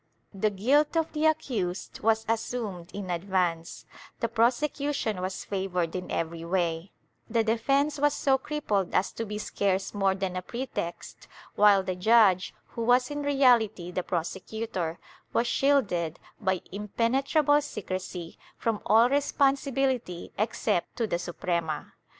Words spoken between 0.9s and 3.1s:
of the accused was assumed